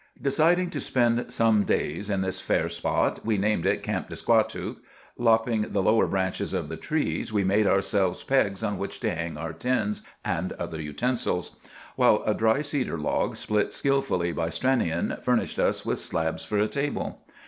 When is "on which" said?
8.63-8.99